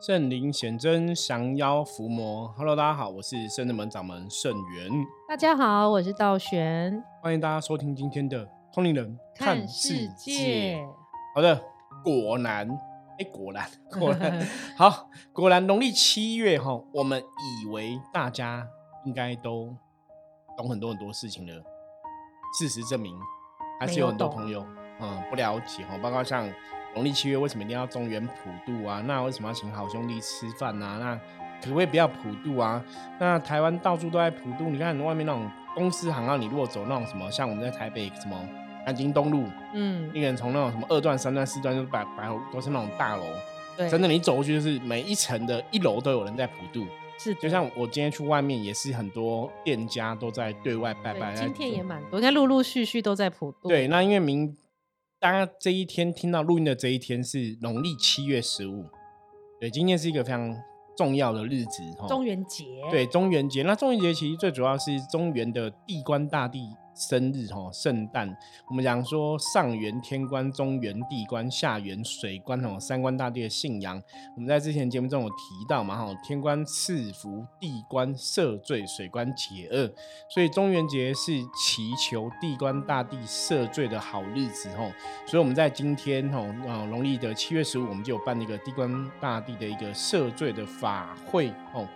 [0.00, 2.46] 圣灵显真，降妖伏魔。
[2.56, 4.88] Hello，大家好，我是圣人门掌门圣元。
[5.28, 7.02] 大家好，我是道玄。
[7.20, 10.86] 欢迎大家收听今天的通灵人看世界。
[11.34, 11.60] 好的，
[12.04, 12.68] 果然，
[13.18, 18.68] 哎，果然， 果然，好，果然，农历七月哈，我们以为大家
[19.04, 19.74] 应该都
[20.56, 21.64] 懂很多很多事情了，
[22.56, 23.18] 事实证明，
[23.80, 24.64] 还是有很多朋友
[25.00, 26.48] 嗯不了解哈，包括像。
[26.98, 29.00] 农历七月为什么一定要中原普渡啊？
[29.06, 30.98] 那为什么要请好兄弟吃饭啊？
[30.98, 31.14] 那
[31.62, 32.84] 可不可以不要普渡啊？
[33.20, 38.36] 那台湾到处都在普渡，你看外面那种公司行号，你如果走那种什么，像我们在台北什么
[38.84, 39.44] 南京东路，
[39.74, 43.22] 嗯，一个人从那种什么二段、三段、四段，就摆摆都是那种大楼，
[43.76, 46.84] 对，真的你走过去就是每一层的一楼都有人在普渡，
[47.16, 54.56] 是，就像我今天去外面也是很多店家都在对外拜拜，今天也蛮多，应该陆陆续续都在普渡，对，那因为明。
[55.20, 58.84] 大家这一天听到录音的这一天是农历七月十五，
[59.58, 60.56] 对，今天是一个非常
[60.96, 62.64] 重要的日子，中元节。
[62.88, 63.64] 对，中元节。
[63.64, 66.60] 那中元节其实最主要是中原的地官大帝。
[66.98, 68.36] 生日哈，圣诞，
[68.68, 74.02] 我们讲说上元天官，中元地官，下元水官哦，三官大帝的信仰。
[74.34, 75.36] 我们在之前节目中有提
[75.68, 79.88] 到嘛哈，天官赐福，地官赦罪，水官解厄，
[80.28, 84.92] 所以中元节是祈求地官大帝赦罪的好日子哦。
[85.24, 91.86] 所以我们在今天哈，啊，农历的七月十五，我们就有办那个地官大帝的一个赦罪的法会哦，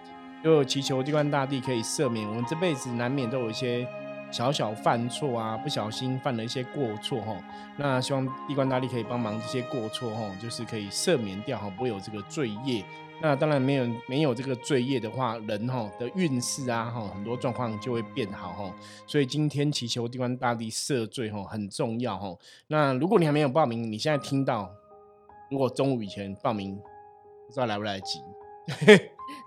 [0.44, 3.84] 就祈求地官大帝可以赦免我们这辈子难免都有一些。
[4.32, 7.36] 小小犯错啊，不小心犯了一些过错哈，
[7.76, 12.82] 那希望地官大帝可以帮忙这些过错哈，就是可以赦免掉哈，不会有这个罪业。
[13.20, 18.74] 那当然没有没有这个罪业的话，人哈的运势啊哈，很多状况就会变好哈。
[19.06, 22.36] 所以今天祈求地官大帝赦罪哈，很重要哈。
[22.66, 24.68] 那如果你还没有报名，你现在听到，
[25.50, 26.74] 如果中午以前报名，
[27.46, 28.18] 不知道来不来得及。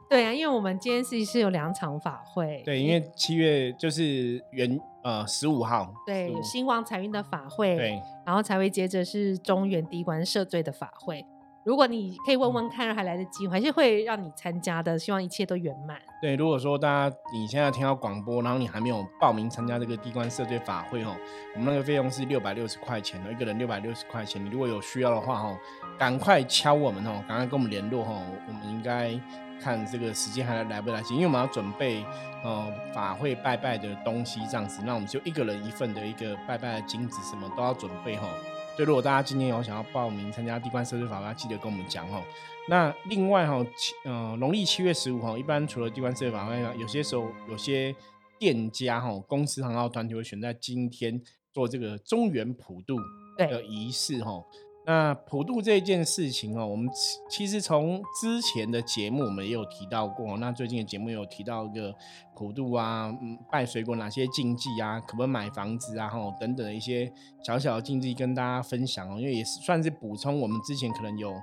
[0.07, 2.61] 对啊，因为我们今天是是有两场法会。
[2.63, 7.75] 对，因为七月就是元呃十五号，对，兴旺财运的法会。
[7.75, 11.25] 对，然后才会接着是中原地官赦罪的法会。
[11.63, 14.99] 如果你可以问问看，还来得及，还是会让你参加的。
[14.99, 15.97] 希望一切都圆满。
[16.21, 21.15] 对，如果说大家你现在听到广播，然后你还没有报名参加这个地官赦罪法会哦，
[21.55, 24.45] 我们那个费用是六百六十块钱哦，一个人六百六十块钱。
[24.45, 25.57] 你如果有需要的话哦，
[25.97, 29.19] 赶快敲我们哦，赶快跟我们联络哦，我们应该。
[29.65, 32.05] 看这个时间还来不来及，因为我们要准备
[32.43, 38.27] 呃法会拜拜的东西这样子，那我们就一个人一份的一个拜拜的金子，什么都要准备哈。
[38.75, 42.21] 所以如果大家今天有想要报名参加地官设置法会，记得跟我们讲哈。
[42.69, 47.95] 那另外哈，七呃农历七月十五哈，一般除了地官设置法会，有些时候有些
[48.37, 51.19] 店家哈，公司行号团体会选在今天
[51.51, 52.97] 做这个中原普渡
[53.35, 54.43] 的仪式哈。
[54.87, 56.87] 那普渡这件事情哦，我们
[57.27, 60.37] 其实从之前的节目我们也有提到过。
[60.37, 61.91] 那最近的节目有提到一个
[62.35, 67.11] 普渡啊，嗯，拜水果哪些禁忌啊，可不可以买房子啊，吼等等的一些
[67.43, 69.17] 小小的禁忌跟大家分享哦。
[69.19, 71.33] 因为也是算是补充我们之前可能有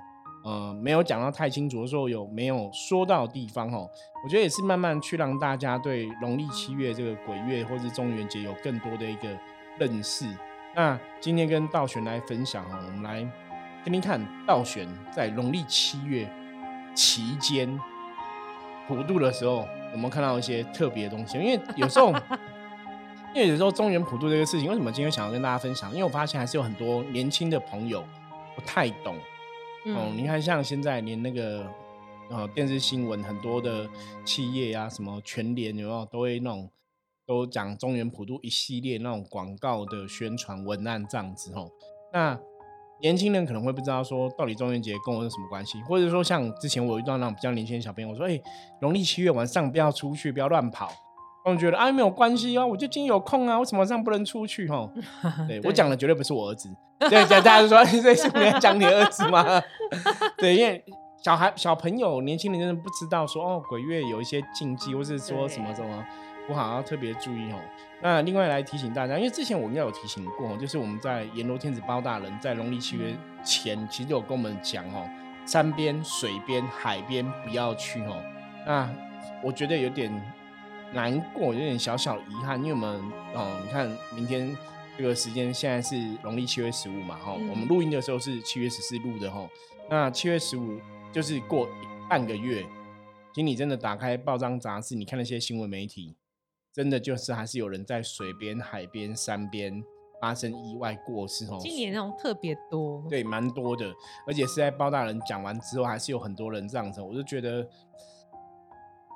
[0.45, 3.89] 呃没有讲到太清楚的时候有没有说到的地方哦。
[4.23, 9.27] 我觉得也是慢慢去让大家对农历七月这个鬼月或是中元节有更多的一个
[9.77, 10.33] 认识。
[10.75, 13.19] 那今天跟道玄来分享哈，我们来
[13.83, 16.27] 听听看道玄在农历七月
[16.95, 17.79] 期间
[18.87, 21.37] 普渡的时候，有没有看到一些特别的东西？
[21.37, 22.11] 因为有时候，
[23.35, 25.91] 因为有时候中原普渡这个事情，为什么今天想要跟大家分享？
[25.91, 28.03] 因为我发现还是有很多年轻的朋友
[28.55, 29.15] 不太懂。
[29.85, 31.65] 哦，你看像现在连那个
[32.29, 33.87] 呃电视新闻很多的
[34.25, 36.67] 企业啊，什么全联有没有都会那种。
[37.33, 41.69] 都讲中原普渡一系列那种广告的宣传文案这样子吼，
[42.11, 42.39] 那
[43.01, 48.39] 年轻人可能会不知道说到底中元节跟我有什么关系，或者说像之前我有一段那种比较年轻的小朋友，我说哎，
[48.81, 50.87] 农历七月晚上不要出去，不要乱跑，
[51.43, 54.89] 他们觉得啊没有关系啊，我就今天有空啊，为什么晚上不能出去吼？
[55.49, 56.69] 对我讲的绝对不是我儿子，
[57.09, 59.61] 对，大家就说这是你在讲你儿子吗？
[60.37, 60.81] 对，因为
[61.21, 66.05] 小孩小朋友年轻人真的不知道说哦鬼月有一些禁忌，或是说什么什么。
[66.49, 67.59] 我好要特别注意哦。
[68.01, 75.09] 那另外来提醒大家，因为之前我应该有提醒过，就是我们在阎罗天子包大人在农历七月前，其实有跟我们讲哦，
[75.45, 78.21] 山边、水边、海边不要去哦。
[78.67, 78.89] 那
[79.41, 80.11] 我觉得有点
[80.93, 82.99] 难过，有点小小遗憾，因为我们
[83.33, 84.55] 哦，你看明天
[84.97, 89.47] 这个时间现在是农历七月十五嘛，哈，我们录音的时候是七月十四录的哈。
[89.89, 90.79] 那七月十五
[91.11, 91.69] 就是过
[92.09, 92.65] 半个月，
[93.33, 96.15] 请你真的打开报章杂志，你看那些新闻媒体。
[96.73, 99.83] 真的就是还是有人在水边、海边、山边
[100.19, 101.57] 发生意外过世哦。
[101.61, 103.93] 今年那种特别多，对，蛮多的，
[104.25, 107.61] 而且是在包大人讲完之后，还是有很多人这样子，我就觉得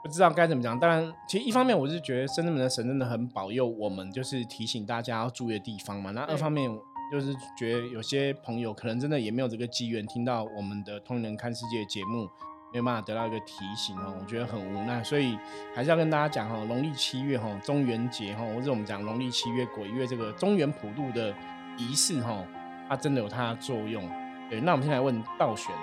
[0.04, 0.80] 不知道该怎么讲。
[0.80, 6.12] 当然，其实一方面我是觉得深圳门的神真的很保佑我们，就是提醒大家要注意的地方嘛。
[6.12, 6.70] 那二方面
[7.12, 12.30] 就是觉得有些朋友可能真的也没有这个机缘听到我们的《通人看世界》节目。
[12.72, 15.38] 没有办法得到一个提醒哦，我觉得很无奈，所以
[15.74, 21.34] 还是要跟大家讲哈，农历七月哈，中元节哈，或者我们讲农历七月鬼月这个中元普渡的
[21.78, 22.44] 仪式哈，
[22.90, 24.08] 它真的有它的作用。
[24.50, 25.74] 对，那我们先来问道玄，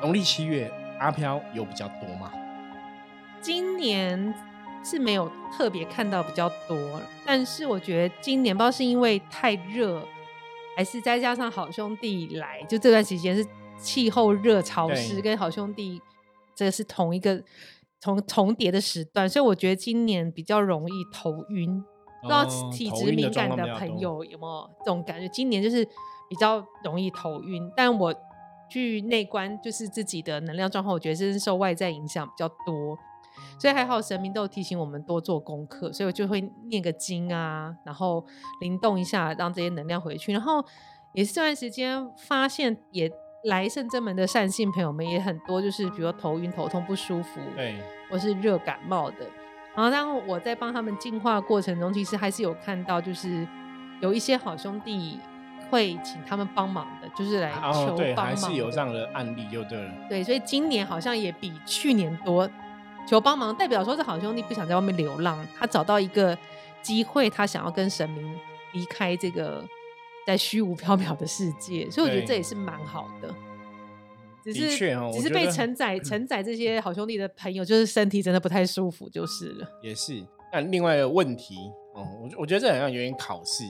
[0.00, 0.70] 农历七月
[1.00, 2.32] 阿飘有比较多吗？
[3.40, 4.32] 今年
[4.84, 10.00] 是没有特别看到比较多，但是我觉得今年不知道是因为太热，
[10.76, 13.44] 还是再加上好兄弟来，就这段时间是
[13.76, 16.00] 气候热潮湿，跟好兄弟。
[16.54, 17.42] 这个是同一个
[18.00, 21.82] 重重叠的时段，所以我觉得今年比较容易头晕。
[22.20, 25.28] 不知道体质敏感的朋友有没有这种感觉？
[25.30, 25.84] 今年就是
[26.28, 28.14] 比较容易头晕，但我
[28.70, 32.96] 去内观，就是自己的能量状况，我觉得是受外在影响比较多。
[33.58, 38.24] 所以还好，神明都有提醒我们多做功课，所以我就会念个经啊，然后
[38.60, 40.32] 灵动一下，让这些能量回去。
[40.32, 40.64] 然后
[41.14, 43.10] 也是这段时间发现也。
[43.44, 47.76] 来圣真门的善信朋友们也很多，就是比如说头晕、头痛不舒服，对，
[48.08, 49.26] 或是热感冒的。
[49.74, 53.46] 然后当我在帮他们净化过程中，其实还是有看到，就是
[54.00, 55.18] 有一些好兄弟
[55.70, 58.26] 会请他们帮忙的，就是来求帮忙。
[58.26, 59.92] 还是有这样的案例，就对了。
[60.08, 62.48] 对，所以今年好像也比去年多
[63.08, 66.38] 求帮忙，代表说这好兄弟不想在外面流浪，他找到一个
[66.80, 68.38] 机会，他想要跟神明
[68.72, 69.64] 离开这个。
[70.26, 73.34] 在虚无缥缈的世界，所以我觉得这也是蛮好的。
[74.44, 74.70] 只是
[75.12, 79.68] 只是被承载 承载这些好兄弟的朋友，就是身体真的不太舒服，就是了。
[79.82, 80.26] 也是。
[80.52, 81.56] 那另外一个问题
[81.94, 83.64] 哦，我我觉得这好像有点考试。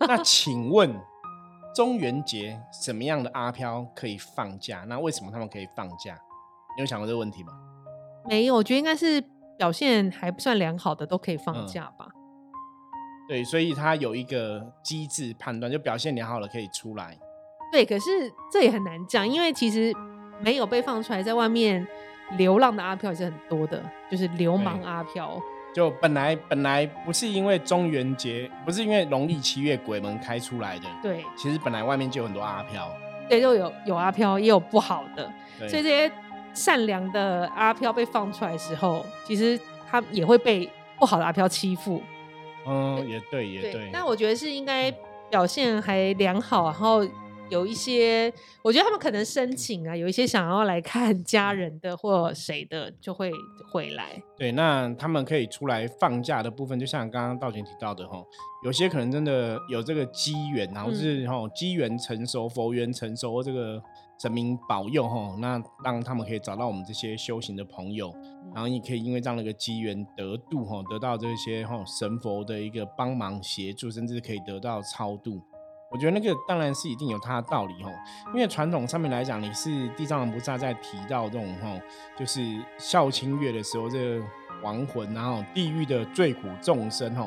[0.00, 0.94] 那请问
[1.74, 4.84] 中元节什么样的阿飘可以放假？
[4.86, 6.18] 那为什么他们可以放假？
[6.76, 7.52] 你有想过这个问题吗？
[8.28, 9.24] 没有，我觉得应该是
[9.56, 12.06] 表现还不算良好的都可以放假吧。
[13.30, 17.16] 对，所以他有一个机制判断，就表现良好了可以出来。
[17.70, 18.10] 对，可是
[18.50, 19.94] 这也很难讲，因为其实
[20.40, 21.86] 没有被放出来，在外面
[22.36, 23.80] 流浪的阿飘也是很多的，
[24.10, 25.40] 就是流氓阿飘。
[25.72, 30.86] 就本来本来不是因为中元节，不是因为农历七月鬼门开出来的。
[31.00, 32.90] 对，其实本来外面就有很多阿飘。
[33.28, 35.32] 对，就有有阿飘，也有不好的。
[35.56, 36.10] 所以这些
[36.52, 39.56] 善良的阿飘被放出来的时候，其实
[39.88, 40.68] 他也会被
[40.98, 42.02] 不好的阿飘欺负。
[42.66, 43.90] 嗯，也对，也对。
[43.92, 44.90] 但我觉得是应该
[45.30, 47.06] 表现还良好，然后
[47.48, 53.30] 有一些，我觉得他们可能申请啊，有一些想要来看家人的或谁的，就会
[53.72, 54.22] 回来。
[54.36, 58.24] 对，那他们可以出来放假的部分，就像刚刚道君提到的哈，
[58.64, 63.82] 有些可能真的有这个机缘，然后是哈机缘成熟、佛缘成熟，这个。
[64.20, 68.14] 神明保佑哈，那让他们可以找到我们这些修行的朋友，
[68.52, 75.40] 然后你可以因为这样的一个机缘得度哈，得到这些哈神佛的一个帮忙协助，甚至可以得到超度。
[75.90, 77.90] 我觉得那个当然是一定有它的道理哈，
[78.34, 81.80] 因为传统上面来讲，你是地藏王菩萨在提到这种哈，
[82.18, 82.42] 就是
[82.76, 84.24] 孝亲月的时候，这个
[84.62, 87.26] 亡魂然后地狱的罪苦众生哈，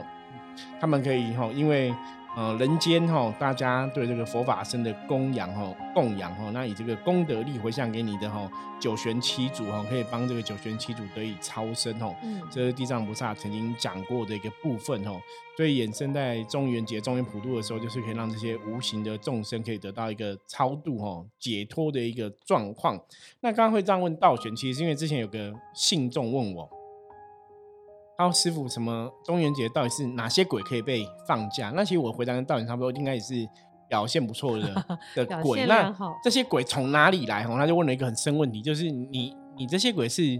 [0.80, 1.92] 他们可以哈，因为。
[2.35, 12.11] 呃，人间哈，大家对这个佛法僧的供养哈，供养哈，那以这个功德力回向给你的哈，九玄七祖哈，可以帮这个九玄七祖得以超生哈，
[12.49, 15.16] 这是地藏菩萨曾经讲过的一个部分哈，
[15.56, 22.99] 所以衍生在中元节、中元普渡的时候，就是可以让这些无形的众生可以得到一个超度哈、解脱的一个状况。
[23.42, 26.68] 那刚刚会这样问道玄，其实是因为之前有个信众问我。
[28.18, 31.72] 然后师傅，什么中元节到底是哪些鬼可以被放假？
[31.76, 33.34] 那其实我回答跟道理差不多，应该也是
[33.88, 35.66] 表现不错的 的鬼。
[35.66, 35.92] 那
[36.24, 37.44] 这些鬼从哪里来？
[37.44, 40.40] 哈，他就问了一个很深问题，就是你你这些鬼是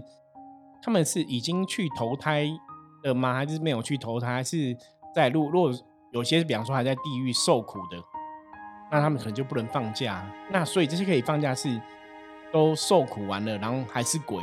[0.80, 2.46] 他们是已经去投胎
[3.02, 3.34] 的吗？
[3.34, 4.42] 还是没有去投胎？
[4.42, 4.76] 是
[5.12, 5.72] 在路如果
[6.12, 7.96] 有些比方说还在地狱受苦的，
[8.92, 10.24] 那他们可能就不能放假。
[10.52, 11.80] 那所以这些可以放假是
[12.52, 14.42] 都受苦完了，然后还是鬼。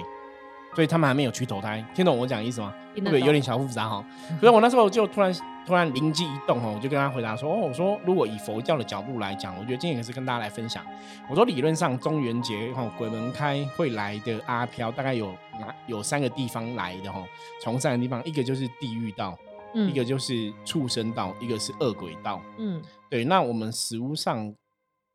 [0.73, 2.73] 所以他们还没有去投胎，听懂我讲意思吗？
[2.95, 4.03] 对，有点小复杂哈。
[4.39, 5.33] 所以我那时候就突然
[5.65, 10.85] 突然灵机一动哈，我就跟他回答说：哦，我说如果以佛教的角度来讲，我觉得今天也是跟大家来分享。
[11.29, 17.23] 我说理论上中元节哈，鬼门开会来的阿飘大概有哪有三个地方来的哈，
[17.61, 19.37] 从三个地方，一个就是地狱道，
[19.73, 22.41] 一个就是畜生道，一个是恶鬼道。
[22.57, 23.25] 嗯，对。
[23.25, 24.53] 那我们实物上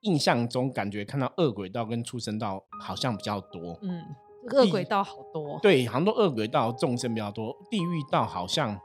[0.00, 3.78] 印象中感觉看到恶鬼道跟畜生道好像比较多。
[3.82, 4.02] 嗯。
[4.52, 8.78] 恶鬼道好多，对，好多恶鬼道众生比较多，地狱道好像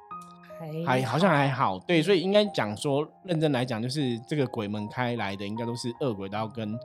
[0.85, 6.77] 还还好像还好，对，所以应该讲说，认真来讲，就是这个鬼门开来的，应该都是恶鬼道跟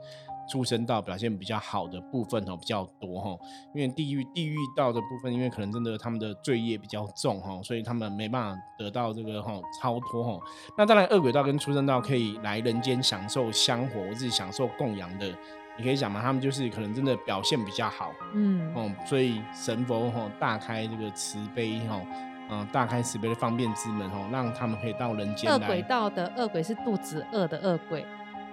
[0.49, 3.37] 出生道表现比较好的部分哦，比较多哈。
[3.75, 10.39] 因为地狱地狱道的部分，因为可能真的他们的罪业比较重哈，所以他们没办法得到这个哈超脱哈。
[10.77, 15.29] 那当然，恶鬼道跟出生道可以来人间享受香火或是享受供养的，
[15.77, 22.01] 你可以讲嘛，他们就是可能真的表现比较好，嗯哦，所以神佛哈大开这个慈悲哈。
[22.49, 25.67] 嗯，大开慈悲的方便之门哦，让他们可以到人间恶来。
[25.67, 28.05] 鬼道的恶鬼是肚子饿的恶鬼，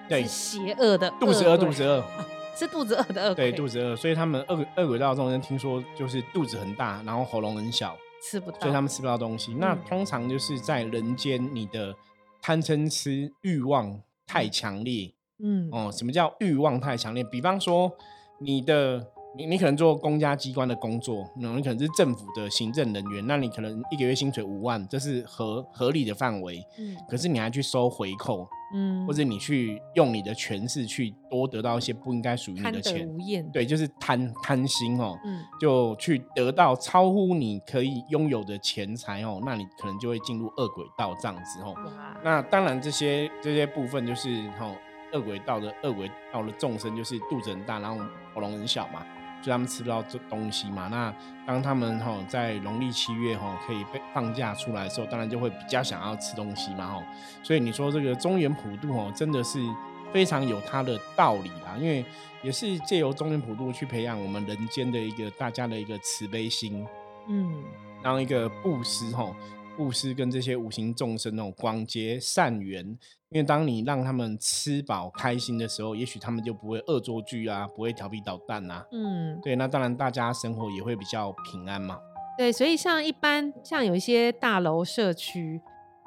[0.09, 2.05] 对是邪恶的肚子饿，肚子饿，
[2.59, 7.97] 是肚子饿的恶鬼，对，肚子饿，所以他们恶恶鬼道这种人听说就是肚子很大，然后喉咙很小，
[8.29, 9.55] 吃不到，所以他们吃不到东西。
[9.55, 11.95] 那嗯通常就是在人间，你的
[12.43, 15.91] 贪嗔痴欲望太强烈嗯哦。
[15.93, 17.25] 什么叫欲望太强烈？
[17.25, 17.93] 比方说
[18.39, 19.07] 你的。
[19.37, 26.65] 你你可能做公家机关的工作，那你可能是政府的行政人员，那你可能一个月薪水五万，这是合合理的范围。
[26.79, 41.75] 嗯可是你还去收回扣，嗯，或者你去用你的权势去多得到一些不应该属于你的钱，无厌，，对，就是贪贪心哦，嗯就去得到超乎你可以拥有的钱财哦，那你可能就会进入恶鬼道这样子哦。
[41.75, 44.77] 哇，那当然这些这些部分就是哦，
[45.15, 48.05] 恶鬼道的恶鬼道的众生就是肚子很大，然后
[48.35, 49.01] 喉咙很小嘛。
[49.43, 50.89] 所以他们吃不到这东西嘛。
[50.89, 51.15] 那
[51.47, 57.03] 当他们哈、在农历七月哈、可以被放假出来的时候，当然就会比较想要吃东西嘛哈、
[57.43, 59.59] 所以你说这个中原普渡哦，真的是
[60.15, 62.03] 非常有它的道理啦，因为
[62.43, 66.87] 也是借由中原普渡去培养我们人间的一个大家的一个慈悲心，
[67.29, 67.63] 嗯
[68.03, 69.31] 然后一个布施哈，
[69.77, 72.97] 布施跟这些五行众生那种广结善缘。
[73.31, 78.87] 因为当你让他们吃饱开心的时候，也许他们就不会恶作剧啊，不会调皮捣蛋啊。
[78.93, 81.99] 嗯，对，那当然大家生活也会比较平安嘛。
[82.39, 85.61] 对，所以像一般像有一些大楼社区，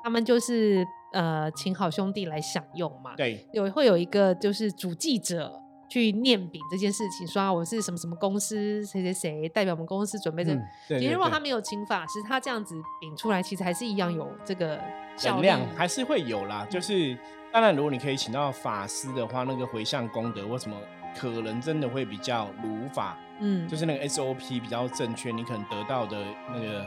[0.03, 14.79] 他们就是呃请好兄弟来享用嘛，对，有会有一个就是主记者去念饼这件事情，说啊我是什么什么公司谁谁谁代表我们公司准备的嗯，对其实如果他没有请法师，他这样子饼出来，其实还是一样有这个
[15.15, 16.65] 效力能量还是会有啦。
[16.69, 17.17] 就是
[17.51, 20.75] 当然，如果你可以请到法师的话，那个回向功德或什么，
[21.17, 26.17] 可能真的会比较如法，嗯，就是那个 SOP 比较正确，你可能得到的
[26.53, 26.85] 那个，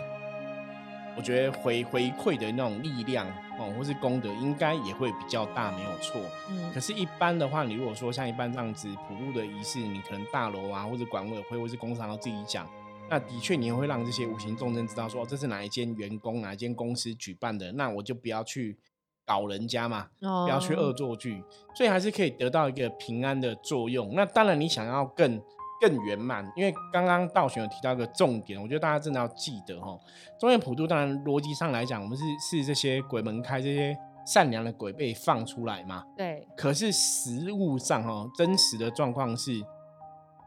[1.20, 3.26] 我觉得回回馈的那种力量
[3.58, 6.18] 哦，或是功德，应该也会比较大，没有错。
[6.48, 12.66] 嗯可是，一般的话，你如果说像一般这样子普渡的仪式，你可能大楼啊，或者管委会，或是工商要自己讲，
[13.10, 18.78] 那的确你也会让这些无形众生知道说，哦这是哪一间员工、哪一间公司举办的，那我就不要去
[19.26, 24.14] 搞人家嘛，哦不要去恶作剧，所以还是可以得到一个平安的作用。
[24.14, 25.38] 那当然，你想要更
[25.80, 29.99] 更圆满，因为刚刚道玄有提到一个重点，我觉得大家真的要记得哈。
[30.38, 33.96] 中原普渡当然逻辑上来讲，我们是是这些鬼门开，这些
[34.26, 36.04] 善良的鬼被放出来嘛。
[36.16, 39.52] 对，可是实物上哈，真实的状况是。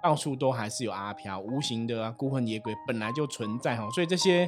[0.04, 4.46] 到处都还是有阿飘，无形的啊，孤魂野鬼本来就存在哈，所以这些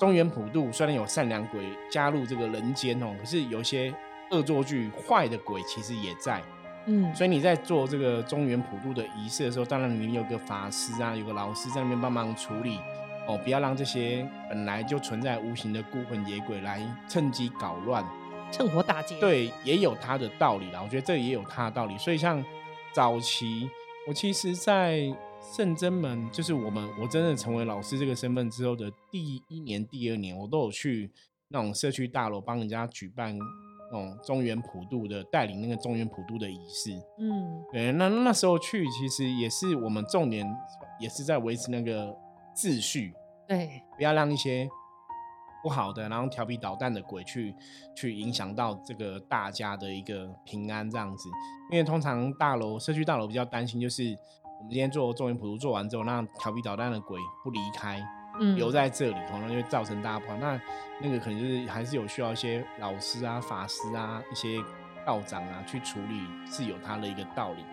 [0.00, 3.94] 中原普渡虽然有善良鬼加入这个人间哦，可是有些
[4.32, 6.42] 恶作剧坏的鬼其实也在，
[6.86, 12.78] 嗯所以你在做这个中原普渡的仪式的时候，当然你有个法师啊，有个老师在那边帮忙处理
[13.26, 18.04] 哦，不要让这些本来就存在无形的孤魂野鬼来趁机搞乱。
[18.52, 20.80] 趁火打劫，，对，也有它的道理啦。
[20.80, 21.98] 我觉得这也有它的道理。
[21.98, 22.42] 所以像
[22.92, 23.68] 早期，
[24.06, 25.12] 我其实，在
[25.56, 31.10] 圣真门，就是我们我真的成为老师这个身份之后的第一年、第二年，我都有去
[31.48, 33.36] 那种社区大楼帮人家举办
[33.90, 36.90] 那种中原普渡的，带领那个中原普渡的仪式。
[37.18, 40.46] 嗯对，那那时候去，其实也是我们重点，
[40.98, 42.16] 也是在维持那个
[42.54, 43.14] 秩序。
[43.46, 44.68] 对，不要让一些
[45.62, 47.54] 不好的，然后调皮捣蛋的鬼去
[47.94, 51.28] 去影响到这个大家的一个平安这样子。
[51.70, 54.02] 因为通常大楼社区大楼比较担心，就是
[54.58, 58.06] 我们今天做中原普渡做完之后，让调皮捣蛋的鬼不离开，嗯
[58.56, 60.36] 留在这里，可能就会造成大家不好。
[60.38, 60.60] 那
[61.00, 64.58] 那个可能就是还是有需要一些老师啊、法师啊、一些
[65.04, 67.64] 道长啊去处理，是有他的一个道理。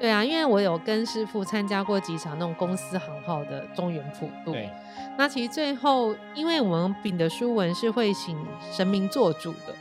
[0.00, 4.70] 对啊，因为我有跟师傅参加过几场那种公司行号的中原普渡，对，
[5.16, 8.38] 那其实最后，因为我们丙的书文是会请
[8.70, 9.74] 神明做主的，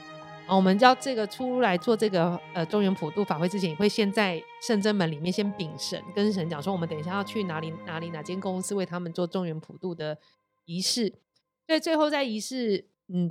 [0.48, 10.18] 啊，我们要这个出来做这个呃中原普渡法会之前，也会先在圣真门里面先禀神，跟神讲说，我们等一下要去哪里哪里哪间公司为他们做中原普渡的
[10.66, 11.14] 仪式，
[11.68, 13.30] 所以最后在仪式嗯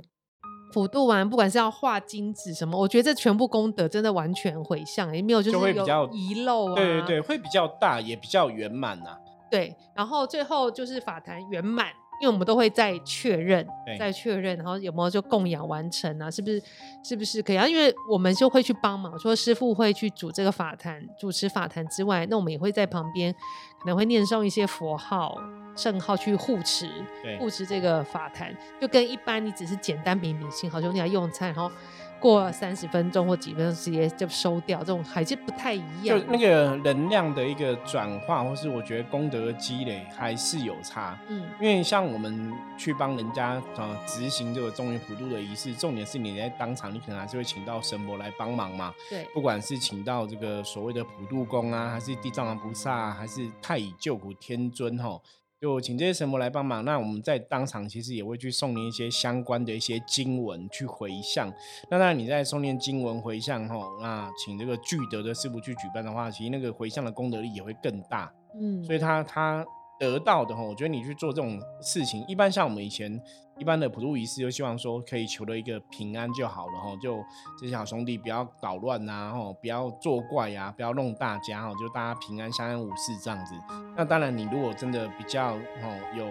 [0.71, 9.17] 普渡完，不管是要画金纸什么，我觉得这全部功德真的完全回向，也没有就是有遗漏啊，对对对，会比较大，也比较圆满呐、
[9.49, 11.87] 对，然后最后就是法坛圆满，
[12.21, 16.29] 因为我们都会再确认对，再确认，然后有没有就供养完成啊？
[16.31, 16.61] 是不是
[17.03, 17.67] 是不是可以啊？
[17.67, 23.33] 因为我们就会去帮忙，除了师傅会去主这个法坛、主持法坛之外，那我们也会在旁边
[23.79, 25.37] 可能会念诵一些佛号、
[25.75, 26.89] 圣号去护持，
[27.21, 31.71] 对护持这个法坛，就跟一般你只是简单比比心好兄弟来用餐，然后
[32.19, 36.19] 过三十分钟或几分钟直接就收掉，这种还是不太一样。
[36.19, 41.17] 就那个能量的一个转化，或是我觉得功德的积累还是有差。
[41.29, 48.93] 嗯因为像我们去帮人家啊执行这个中元普渡的仪式，重点是你在当场，你可能还是会请到神佛来帮忙嘛。
[49.09, 55.21] 对不管是请到这个所谓的普渡公啊，还是地藏王菩萨、啊，还是太乙救苦天尊吼，
[55.59, 56.85] 就请这些神佛来帮忙。
[56.85, 61.51] 那我们在当场其实也会去诵念一些相关的一些经文去回向。
[61.89, 68.31] 那当然你在诵念经文回向吼，那请这个具德的师傅去举办的话，其实那个回向的功德力也会更大。
[68.59, 69.65] 嗯，所以他他
[69.99, 73.19] 得到的哈，我觉得你去做这种事情，一般像我们以前
[73.57, 77.23] 一般的普渡仪式，就希望说可以求得一个平安就好了哈，就
[77.59, 83.53] 这些好兄弟不要捣乱呐，吼，不要作怪呀、不要弄大家哈，就大家平安相安无事这样子。
[83.95, 86.27] 那当然，你如果真的比较哦有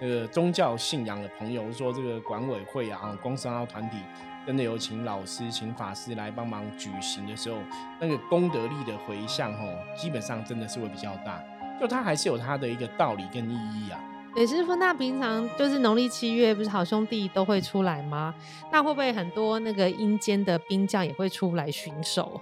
[0.00, 3.98] 那个宗教信仰的朋友，说这个管委会啊、公司啊团体。
[4.46, 7.58] 真的有请老师、请法师来帮忙举行的时候，
[8.00, 11.44] 那个功德力的回向，吼，基本上真的是会比较大。
[11.78, 14.00] 就它还是有它的一个道理跟意义啊。
[14.34, 18.32] 对，师傅，那平常就是农历七月，不是好兄弟都会出来吗？
[18.70, 22.40] 那会不会很多那个阴间的兵将也会出来巡守？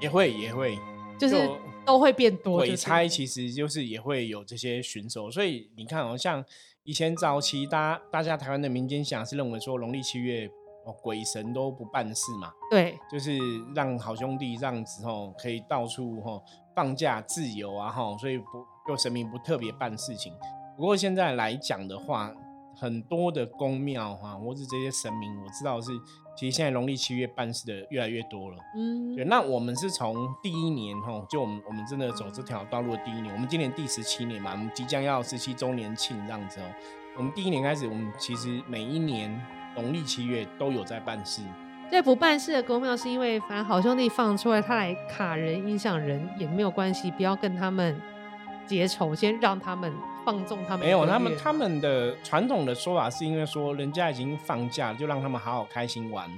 [0.00, 0.78] 也会也会，
[1.18, 1.50] 就是
[1.84, 2.58] 都会变多。
[2.58, 6.42] 鬼差其实就是也会有这些巡守，所以你看哦，像
[6.84, 10.48] 以前早期大家大家台湾的民间想是认为说农历七月
[10.86, 13.38] 哦鬼神都不办事嘛，对，就是
[13.74, 16.42] 让好兄弟这样子哦可以到处哦
[16.74, 18.44] 放假自由啊吼，所以不
[18.88, 20.32] 就神明不特别办事情。
[20.76, 22.30] 不过现在来讲的话，
[22.76, 25.90] 很多的宫庙哈，或是这些神明，我知道是
[26.36, 28.56] 其实现在农历七月办事的越来越多了。
[28.76, 36.64] 嗯对，，那我们是从第一年哈，就我们我们真的走这条道路的第一年，我们今年第十七年嘛，我们即将要十七周年庆这样子哦。
[37.16, 39.34] 我们第一年开始，我们其实每一年
[39.74, 41.40] 农历七月都有在办事。
[41.90, 47.98] 这不办事的公庙是因为，反正好兄弟放出来，他来卡人、影响人也没有关系，不要跟他们
[48.66, 49.90] 结仇，先让他们
[50.26, 50.80] 放纵他们。
[50.84, 56.28] 没有，他们他们的传统的说法是因为说人家已经放假了，就让他们好好开心玩。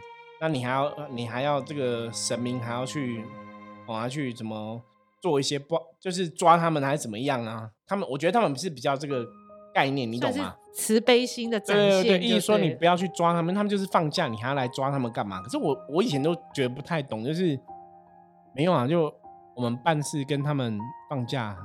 [0.41, 3.25] 那你还要你还要这个神明还要去，
[3.87, 4.81] 哦，还要去怎么
[5.21, 7.71] 做一些不就是抓他们还是怎么样啊？
[7.87, 9.27] 他们我觉得他们是比较这个
[9.75, 10.55] 概念，你懂吗？
[10.75, 11.89] 慈悲心的展现。
[11.89, 15.41] 对对对，意思说你不要去抓他们，他们就是放假，你还要来抓他们干嘛？
[15.43, 17.59] 可是我我以前都觉得不太懂，就是
[18.55, 19.13] 没有啊，就
[19.57, 20.79] 我们办事跟他们
[21.11, 21.57] 放假，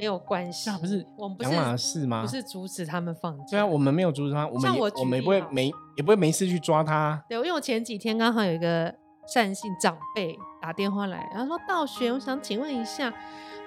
[0.00, 2.22] 没有关系，那不是我们不两码是事吗？
[2.22, 3.44] 不是阻止他们放假。
[3.50, 7.22] 对啊，我们没有阻止他，我们我我们也不会没也不会没事去抓他。
[7.28, 8.92] 对，因为我前几天刚好有一个
[9.32, 13.12] 善信长辈打电话来，然后说道玄，我想请问一下，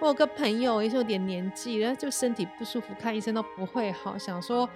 [0.01, 4.67] 我有个朋友也是有点年纪了，就身体不舒服，看医生都不会好，想说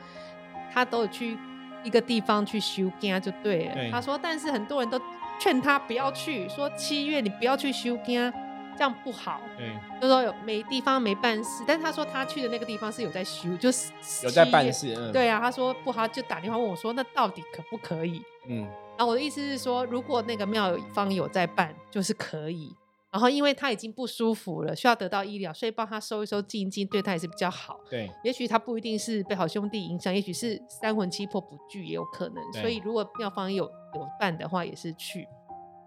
[0.72, 1.38] 他都有去
[1.84, 3.74] 一个地方去修肝就对了。
[3.74, 5.00] 对他说，但是很多人都
[5.39, 8.34] 劝他不要去，说七月你不要去修肝，
[8.78, 9.42] 这样不好。
[9.58, 13.92] 对，就说有没地方没办事，但是他说他去的那个地方是有在修，就是
[14.24, 14.48] 有在。
[14.48, 14.96] 办事。
[14.98, 18.22] 嗯，对啊，他说不好，就打电话问我说，那到底可不可以？
[18.48, 18.62] 嗯，
[18.98, 22.74] 然后我的意思是说，如果那个庙方有在办，就是可以。
[23.12, 27.78] 然后因为他已经不舒服了，需要得到医疗，所以帮他收一收、静一静，对他也是比较好。
[27.90, 32.54] 对，也许他不一定是被好兄弟影响，也许是三魂七魄不聚也有可能。
[32.54, 35.28] 所以如果庙方有有办的话，也是去。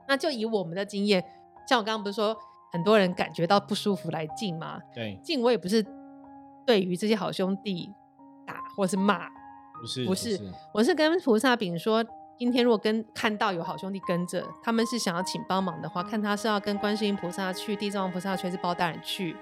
[0.08, 1.24] 那就以我们的经验，
[1.68, 2.36] 像我刚刚不是说
[2.72, 4.80] 很多人感觉到不舒服来进吗？
[4.94, 5.84] 对，进我也不是
[6.66, 7.92] 对于这些好兄弟
[8.46, 9.28] 打或是骂，
[9.80, 10.40] 不是不是
[10.72, 12.04] 我是跟菩萨禀说，
[12.38, 19.36] 今天如果跟看到有好兄弟跟着，他们是想要请帮忙的话，看他是要跟观世音菩萨去、地藏王菩萨去，还是包大人去。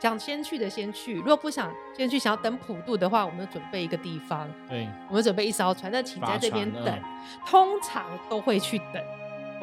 [0.00, 7.02] 想先去的先去，如果不想先去，想要等普渡的话，我们就准备一个地方，对，我们准备一艘船，那请在这边等。
[7.46, 9.02] 通常都会去等，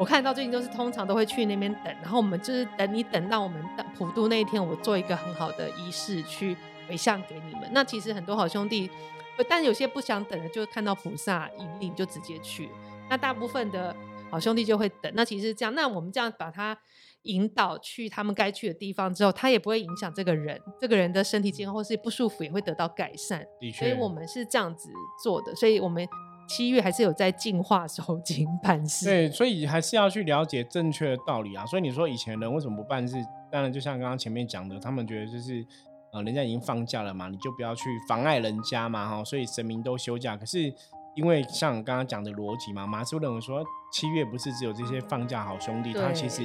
[0.02, 6.56] 我看到最近都是通常都会去那边等，然后我们就是等你等到我们等普渡那一天，我做一个很好的仪式去
[6.88, 7.70] 回向给你们。
[7.70, 8.90] 那其实很多好兄弟，
[9.38, 12.68] 呃但有些不想等的，就看到菩萨引领就直接去。
[13.08, 13.94] 那大部分的
[14.28, 15.12] 好兄弟就会等。
[15.14, 16.76] 那其实这样，那我们这样把他
[17.22, 23.46] 引导去他们该去的地方之后，他也不会影响这个人，这个人的身体健康或是不舒服也会得到改善。
[23.60, 24.90] 的确，所以我们是这样子
[25.22, 26.08] 做的，所以我们
[26.54, 29.06] 七月还是有在净化收金 办事。
[29.06, 31.64] 对，所以还是要去了解正确的道理啊。
[31.64, 33.16] 所以你说以前人为什么不办事？
[33.50, 35.64] 当然，就像刚刚前面讲的，他们觉得就是
[36.12, 40.36] 呃，人家已经放假了嘛，你就不要去妨碍人家嘛，哈，所以神明都休假。
[40.36, 40.72] 可是
[41.14, 46.42] 因为像刚刚讲的逻辑嘛，马师傅认为说，七月不是只有这些放假好兄弟，他其实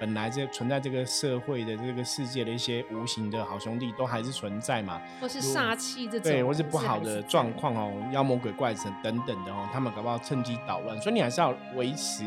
[0.00, 12.24] 本来这存在这个社会的这个世界的一些无形的好兄弟都还是存在嘛，或是煞气这种，对，或是不好的状况哦，妖魔鬼怪神等等的哦，他们搞不好趁机捣乱，所以你还是要维持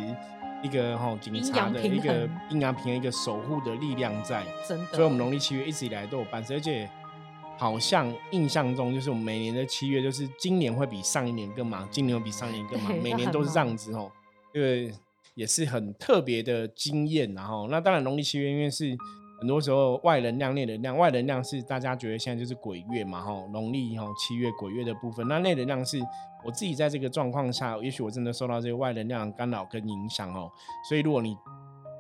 [0.64, 4.44] 一个哈警察的一个衡阴阳平衡一个守护的力量在。
[4.66, 4.86] 真的。
[4.94, 6.90] 所以，我们农历七月一直以来都有办事，而且
[7.62, 14.12] 好像印象中就是我们每年的七月，就是今年会比上一年更忙，今年会比上一年更忙， 每年都是这样子哦。
[14.52, 14.92] 这个
[15.36, 18.98] 也是很特别的经验，然后那当然农历七月因为是
[19.40, 26.00] 很多时候外能量、内能量，外能量是大家觉得现在就是鬼月嘛，哈，农历哈七月鬼月的部分，那内能量是
[26.44, 30.52] 我自己在这个状况下，也许我真的受到这个外能量干扰跟影响哦，
[30.90, 31.38] 所以如果你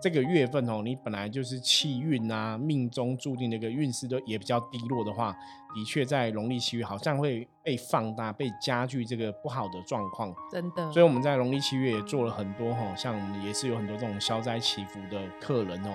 [0.01, 5.31] 这个月份哦，你本来就是气运啊，命中注定的一个运势都也比较低落的话，
[5.75, 10.33] 的确在农历七月好像会被放大、被加剧这个不好的状况。
[10.51, 15.91] 真的，所以我们在农历七月也做了很多哈，像我们也是有很多这种消灾祈福的客人哦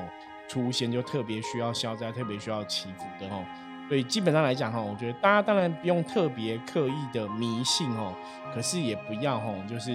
[0.49, 3.45] 出现，就特别需要消灾、特别需要祈福的哦。
[3.89, 8.15] 所以基本上来讲哈，我觉得大家当然不用特别刻意的迷信哦，
[8.55, 9.93] 可是也不要哈，就是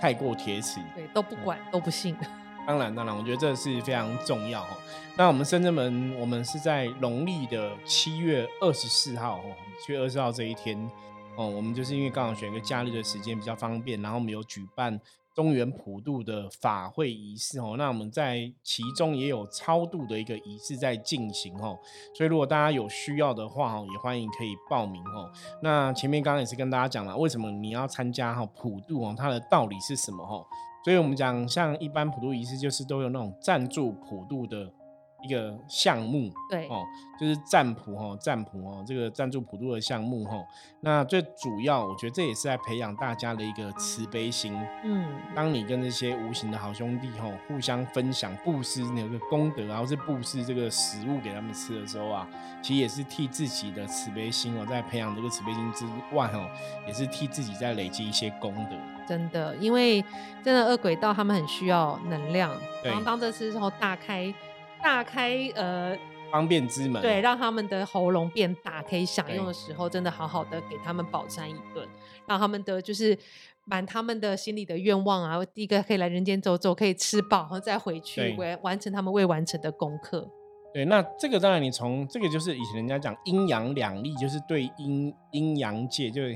[0.00, 0.80] 太过铁齿。
[0.94, 2.14] 对都不管都不信，
[2.66, 4.68] 当然，当然，我觉得这是非常重要哦。
[5.16, 9.44] 那我们深圳门，我们是在农历的七月二十四号哦，
[9.84, 10.78] 七月二十号这一天
[11.36, 14.98] 哦，我们就是因为刚好选一个假日的时间比较方便，然后我们有举办
[15.34, 17.74] 中原普渡的法会仪式哦。
[17.76, 21.76] 那我们在其中也有超度的一个仪式在进行哦，
[22.14, 25.30] 所以如果大家有需要的话哦，也欢迎可以报名哦。
[25.62, 30.42] 那前面刚刚也是跟大家讲了，为什么你要参加哈普渡哦，它的道理是什么哈？
[30.84, 34.68] 所以我们讲，像一般普渡仪式，就是都有那种赞助普渡的
[35.22, 36.82] 一个项目，对哦，
[37.18, 40.44] 就是占普哦，占普哦，这个赞助普渡的项目哦。
[40.80, 44.52] 那最主要，我觉得这也是在培养大家的一个慈悲心。
[44.82, 52.26] 嗯，当你跟这些无形的好兄弟哈互相分享布施那个功德然后是布施这个食物给他们吃的时候啊，
[52.60, 56.50] 其实也是替自己的慈悲心哦，在培养这个慈悲心之外哦，
[56.86, 58.76] 也是替自己在累积一些功德。
[59.06, 60.02] 真的，因为
[60.44, 62.50] 真的恶鬼道他们很需要能量，
[62.82, 64.32] 对然后当这时候大开
[64.82, 65.96] 大开呃，
[66.30, 71.88] 方便之门，对，让他们的喉咙变大，可以享用的对时候，真的好好的给他们饱餐一顿，
[72.26, 73.16] 让他们的就是
[73.64, 75.44] 满他们的心里的愿望啊。
[75.44, 80.28] 第一个可以来人间走走，可以吃饱，然后再回去完完成他们未完成的功课。
[80.74, 86.34] 对，那这个当然，你从这个就是以前人家讲阴阳两立，就是对阴阴阳界，就是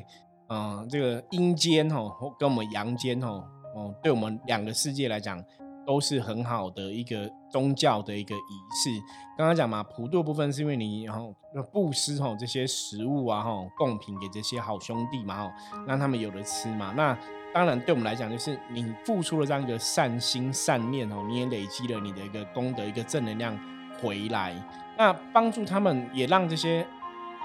[0.49, 3.43] 嗯、呃这个阴间哦，跟我们阳间哦，
[3.75, 5.43] 哦，对我们两个世界来讲，
[5.87, 8.39] 都是很好的一个宗教的一个仪
[8.75, 8.91] 式。
[9.37, 11.35] 刚刚讲嘛，普渡部分是因为你然后
[11.73, 15.53] 布施哦这些食物啊吼贡品给这些好兄弟嘛吼，
[15.87, 16.93] 让他们有的吃嘛。
[16.97, 17.17] 那
[17.55, 23.59] 当然对我们来讲，就是你付出了这样一个善心善念哦，你也累积了你的一个功德，一个正能量
[24.01, 24.55] 回来。
[24.99, 26.87] 那帮助他们，也让这些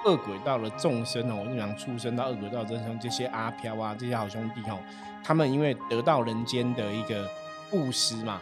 [0.05, 4.77] 恶鬼道的众生哦，日常畜生到恶鬼道众生，这些阿飘啊，这些好兄弟哦，
[5.23, 7.25] 他们因为得到人间的一个
[7.71, 8.39] 布施嘛，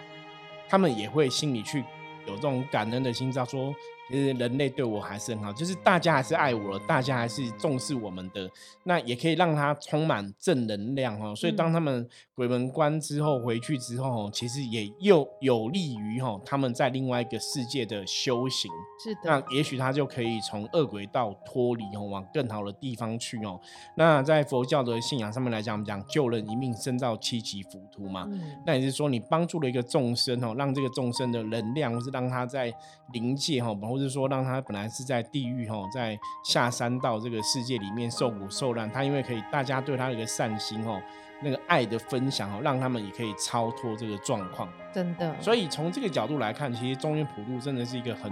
[0.68, 1.86] 他们也会心里去
[2.26, 3.74] 有这种感恩的心，知道说，
[4.10, 8.50] 其实人类对我还是很好，就是大家还是爱我了，大家还是重视我们的，
[8.84, 11.36] 那也可以让他充满正能量哦。
[11.36, 18.72] 所以当他们鬼门关之后回去之后哦，其实也又有利于哈他们在另外一个世界的修行。
[19.04, 23.60] 是的，那也许他就可以从恶鬼道脱离哦，往更好的地方去哦。
[23.96, 28.26] 那在佛教的信仰上面来讲，我们讲救人一命胜造七级浮屠嘛。
[28.28, 32.74] 嗯，那也是说，你帮助了一个众生哦，让这个众生的能量，或是让他在
[33.14, 41.02] 灵界哈，或者说让他本来是在地狱哈，在下山到这个世界里面受苦受难，他因为可以大家对他的一个善心哦，
[41.42, 44.70] 那个爱的分享哦，让他们也可以超脱这个状况。
[44.94, 48.32] 真的，所以从这个角度来看，其实中原普渡真的是一个很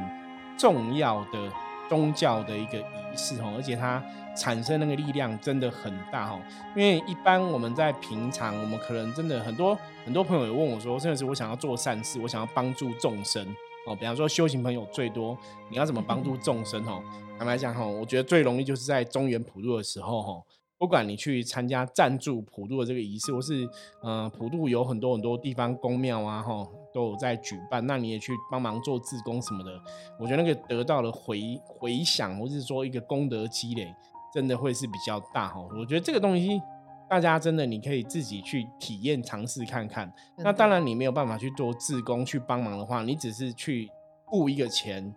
[0.57, 1.51] 重要的
[1.89, 4.01] 宗教的一个仪式哦，而且它
[4.33, 6.39] 产生那个力量真的很大哦。
[6.77, 13.45] 因为一般我们在平常，我们可能真的很多很多朋友也问我说，真的是我想要做善事，我想要帮助众生
[13.87, 13.95] 哦。
[13.95, 15.37] 比方说修行朋友最多，
[15.69, 17.01] 你要怎么帮助众生哦？
[17.37, 20.43] 坦白讲哈，我觉得最容易就是在中原普渡的时候哈。
[20.79, 23.67] 不管你去参加赞助普渡的这个仪式，或是
[24.03, 29.71] 呃普渡有很多很多地方公庙啊，哈都有在举办，那你也去帮忙做自工什么的，
[30.19, 33.91] 我觉得那个得到的回回响，或是说一个功德积累，
[34.31, 35.67] 真的会是比较大哈。
[35.79, 36.61] 我觉得这个东西
[37.09, 40.11] 大家真的你可以自己去体验尝试看看。
[40.37, 43.89] 那当然你没有办法去做志工去帮忙的话，你只是去
[44.29, 45.13] 付一个钱。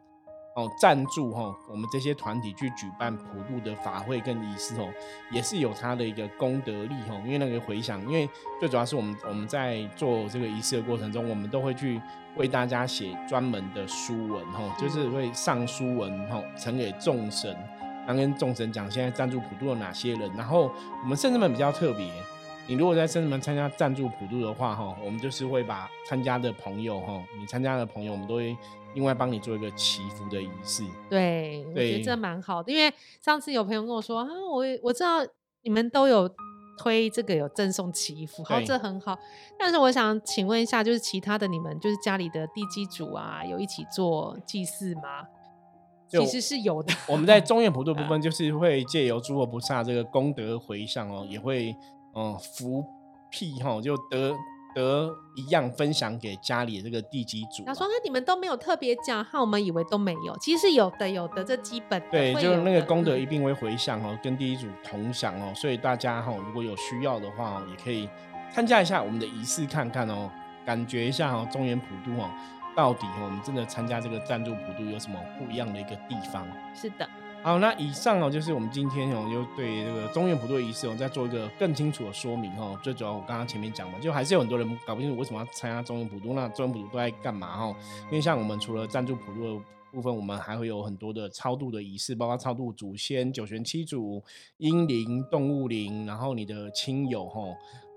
[0.56, 4.92] 哦赞助哈我们这些团体去举办普渡的法会跟仪式哦，
[5.30, 7.14] 也是有它的一个功德力哈。
[7.24, 12.02] 因为那个回想，因为最主要是我们我们在做这个仪式的过程中，我们都会去
[12.36, 17.56] 为大家写专门的书文哈，就是会上书文哈，呈给众神，
[18.06, 20.70] 然后跟众神讲现在赞助普渡有哪些人，然后
[21.02, 22.10] 我们圣人们比较特别。
[22.66, 28.56] 你如果在圣人们参加赞助普渡的话，哈，我们就是会把参加的朋友，哈，你参加的朋友，我们都会
[28.94, 30.84] 另外帮你做一个祈福的仪式。
[31.08, 35.18] 对，我觉得这蛮好的，因为上次有朋友跟我说，啊，我我知道
[35.62, 36.30] 你们都有
[36.78, 39.18] 推这个有赠送祈福，好，这很好。
[39.58, 45.26] 但是我想请问一下，就是其他的你们，就是家里的地基主啊，有一起做祭祀吗？
[46.10, 46.92] 其实是有的。
[47.06, 51.74] 我们在中院普渡 部分，就是会借由诸佛菩萨这个功德回向哦，也会。
[52.12, 52.84] 嗯，福
[53.30, 54.36] 屁哈，就得
[54.74, 57.62] 得一样分享给家里这个地基主。
[57.64, 65.52] 他说：“那你们都没有特别讲，哈，我们以为都没有，其实有的，有的，这基本对，就是那个功德一定会回向哦，跟地基主同享哦。
[65.54, 68.08] 所以大家哈，如果有需要的话，也可以
[68.52, 70.28] 参加一下我们的仪式看看哦，
[70.66, 72.28] 感觉一下哦，中原普渡哦，
[72.76, 76.46] 到底我们真的参加这个赞助普渡有什么不一样的一个地方？
[76.74, 77.08] 是的。”
[77.42, 82.78] 好，那以上哦，就是我们今天哦，就对这个中原普渡仪式哦，再做一个更清楚的说明哦。
[82.82, 87.74] 最主要我刚刚前面讲嘛，就还是有很多人搞不清楚为什么要参加中原普渡，那中原普渡都在干嘛哈？
[88.04, 94.22] 因为像我们除了赞助普渡的部分，我们还会有很多的超度的仪式，包括超度祖先、九玄七祖、
[94.58, 97.40] 阴灵、动物灵，然后你的亲友哈。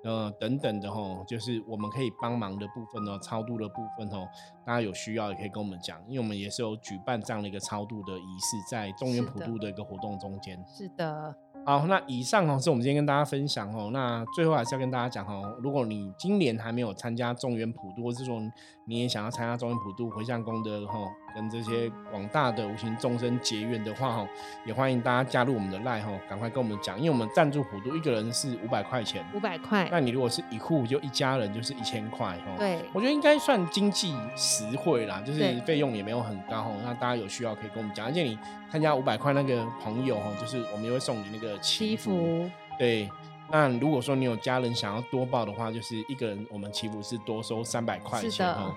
[0.03, 4.27] 呃，等等的吼，就是我们可以帮忙的部分哦，超度的部分哦，
[4.65, 10.61] 大家有需要也可以跟我们讲，因为我们也是有举办这样的一个超度的仪式，在中原普渡的一个活动中间。
[10.67, 11.33] 是的。
[11.65, 13.89] 好，那以上哦是我们今天跟大家分享哦。
[13.93, 18.37] 那最后还是要跟大家讲哦，如果你今年还没有参加中原普渡，或是说
[18.85, 20.99] 你也想要参加中原普渡回向功德哈，
[21.33, 24.27] 跟这些广大的无形众生结缘的话哈，
[24.65, 29.87] 也欢迎大家加入我们的赖哈，赶快跟我们讲，因为我们赞助普渡一个人是五百块钱，五百块。
[29.91, 32.55] 那你如果是一户就一家人就是一千块哈。
[32.57, 36.71] 对，我觉得应该算经济实惠啦，就是费用也没有很高哈。
[36.83, 38.37] 那大家有需要可以跟我们讲，而且你
[38.69, 41.57] 参加五百块那个朋友哈，就是我们也会送你那个。
[41.59, 43.09] 祈福对，
[43.49, 48.73] 那如果说你有家人想要多报的话，就是一个人我们祈福是多收三百块钱哦。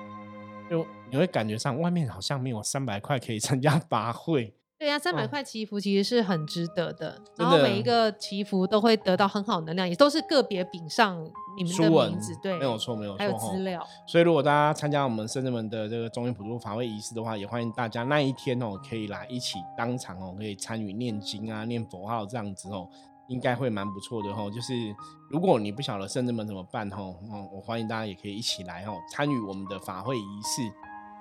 [0.71, 4.55] 就你会感觉上外面好像没有三百块可以参加法会。
[4.79, 11.17] 对呀，三百块祈福其实是很值得的，然后每一个祈福都会得到很好能量，也都是个别饼上
[11.57, 13.83] 你们的名字，对，没有错，没有错，还有资料。
[14.07, 22.87] 所以如果大家参加我们圣人们的这个中原普渡法会仪式的话，也欢迎大家那一天哦，可以来一起当场哦，可以参与念经啊、念佛号这样子哦，
[23.29, 24.49] 应该会蛮不错的哈。
[24.51, 24.73] 就是
[25.29, 26.99] 如果你不晓得圣人们怎么办哈，
[27.31, 30.71] 嗯，我欢迎大家也可以一起来哈，参与我们的法会仪式。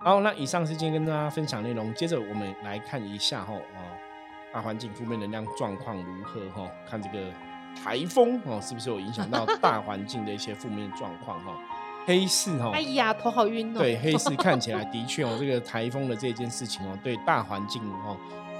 [0.03, 1.93] 好，那以上是今天跟大家分享内容。
[1.95, 3.79] 接着我们来看一下哈啊，
[4.53, 6.69] 大环境负面能量状况如何哈？
[6.87, 7.31] 看这个
[7.75, 11.57] 台风哦，是不是有影响到 大环境的一些负面状况哈？
[12.05, 13.79] 黑市哈，哎呀，头好晕哦。
[13.79, 18.15] 对，黑市看起来的确哦，这个台风的这件事情哦，对大环境哦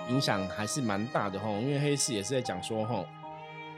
[0.10, 1.48] 影响还是蛮大的哈。
[1.50, 3.06] 因为黑市也是在讲说哈。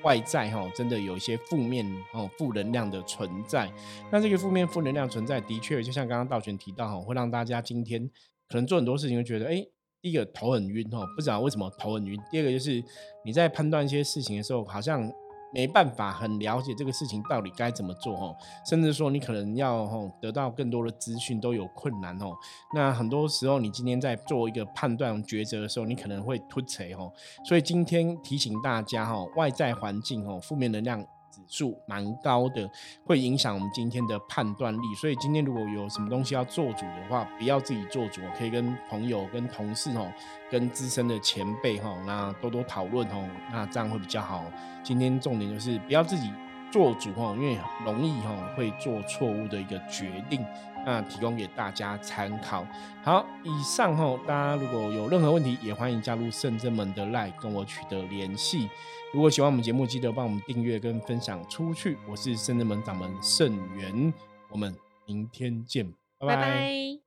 [0.08, 3.70] 外在哈，真的有一些负面哦，负能量的存在。
[4.10, 8.10] 那这个负面负能量存在，的确就像刚刚道全提到哈，会让大家今天
[8.48, 9.62] 可能做很多事情，会觉得哎，
[10.02, 12.18] 第一个头很晕哦，不知道为什么头很晕。
[12.32, 12.82] 第二个就是
[13.26, 15.12] 你在判断一些事情的时候，好像。
[15.54, 22.32] 没办法很了解这个事情到底该怎么做哦，甚至说你可能要哦得到更多的资讯都有困难哦。
[22.74, 27.12] 那很多时候你今天在做一个判断抉择的时候，你可能会突锤哦。
[27.46, 31.06] 所以今天提醒大家哦，外在环境哦，负面能量。
[31.48, 32.70] 数蛮高的，
[33.06, 34.96] 会影响我们今天的判断力。
[34.96, 40.12] 所以今天如果有什么东西要做主的话，不要自己做主，可以跟朋友、跟同事哦，
[40.52, 44.44] 跟资深的前辈哈，那多多讨论哦，那这样会比较好。
[44.84, 46.32] 今天重点就是不要自己
[46.72, 50.46] 做主哈，因为容易哈会做错误的一个决定。
[50.88, 52.66] 那提供给大家参考。
[53.04, 58.70] 好，以上哈，大家如果有任何问题，也欢迎加入圣真门的 Line 跟我取得联系。
[59.14, 61.98] 如果喜欢我们节目，记得帮我们订阅跟分享出去。
[62.10, 64.14] 我是圣真门掌门圣元，
[64.50, 64.74] 我们
[65.06, 67.07] 明天见，拜拜。